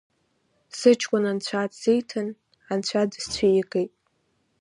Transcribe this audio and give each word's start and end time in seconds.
Сыҷкәын 0.77 1.23
Анцәа 1.31 1.63
дсиҭан, 1.71 2.29
Анцәа 2.71 3.01
дысцәигеит. 3.11 3.91